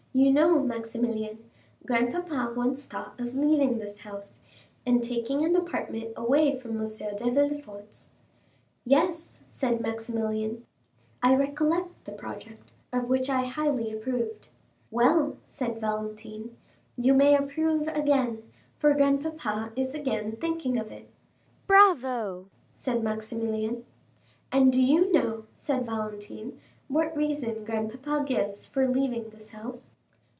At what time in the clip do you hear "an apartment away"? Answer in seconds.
5.45-6.59